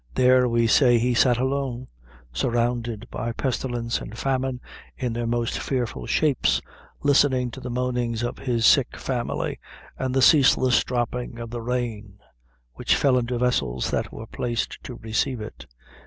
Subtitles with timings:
[0.15, 1.85] There, we say, he sat alone,
[2.33, 4.59] surrounded by pestilence and famine
[4.97, 6.59] in their most fearful shapes,
[7.03, 9.59] listening to the moanings of his sick family,
[9.99, 12.17] and the ceaseless dropping of the rain,
[12.73, 15.67] which fell into the vessels that were placed to receive it.